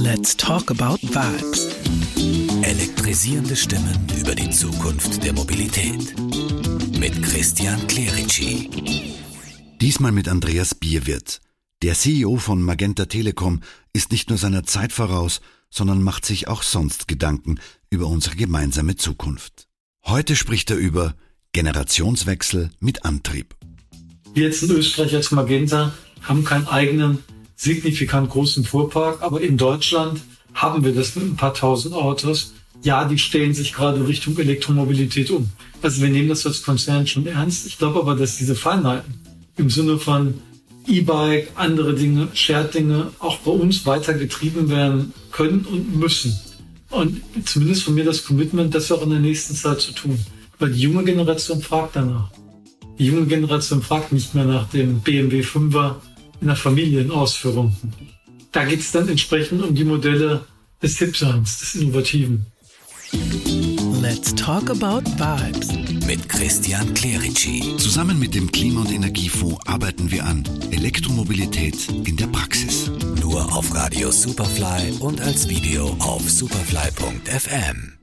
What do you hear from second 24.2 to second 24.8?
Wir jetzt in